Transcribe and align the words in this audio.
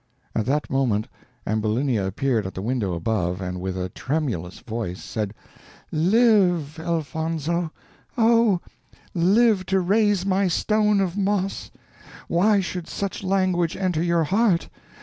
At 0.35 0.47
that 0.47 0.67
moment 0.67 1.07
Ambulinia 1.45 2.07
appeared 2.07 2.47
at 2.47 2.55
the 2.55 2.61
window 2.63 2.95
above, 2.95 3.39
and 3.39 3.61
with 3.61 3.77
a 3.77 3.89
tremulous 3.89 4.57
voice 4.57 5.03
said, 5.03 5.35
"Live, 5.91 6.79
Elfonzo! 6.79 7.71
oh! 8.17 8.61
live 9.13 9.63
to 9.67 9.79
raise 9.79 10.25
my 10.25 10.47
stone 10.47 11.01
of 11.01 11.15
moss! 11.17 11.69
why 12.27 12.61
should 12.61 12.87
such 12.87 13.21
language 13.23 13.77
enter 13.77 14.01
your 14.01 14.23
heart? 14.23 14.69